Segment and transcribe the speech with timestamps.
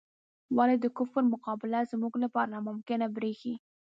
[0.57, 3.53] ولې د کفر مقابله زموږ لپاره ناممکنه بریښي؟